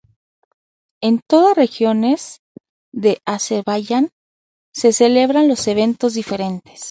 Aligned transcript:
En 1.03 1.19
todas 1.19 1.55
regiones 1.55 2.41
de 2.91 3.19
Azerbaiyán 3.23 4.09
se 4.73 4.93
celebran 4.93 5.47
los 5.47 5.67
eventos 5.67 6.15
diferentes. 6.15 6.79